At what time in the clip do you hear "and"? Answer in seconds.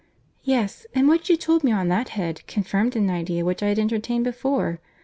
0.95-1.07